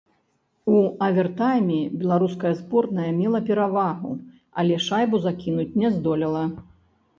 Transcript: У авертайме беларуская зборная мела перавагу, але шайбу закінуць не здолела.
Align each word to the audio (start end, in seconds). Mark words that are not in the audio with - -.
У 0.77 0.77
авертайме 1.07 1.77
беларуская 2.05 2.53
зборная 2.63 3.11
мела 3.19 3.43
перавагу, 3.51 4.11
але 4.65 4.83
шайбу 4.89 5.23
закінуць 5.29 5.71
не 5.85 5.95
здолела. 5.97 6.45